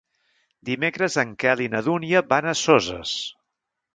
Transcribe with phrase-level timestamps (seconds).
[0.69, 3.15] Dimecres en Quel i na Dúnia van a Soses.